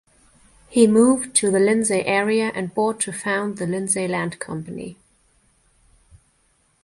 [0.67, 4.97] He moved to the Lindsay area and bought to found the Lindsay Land Company.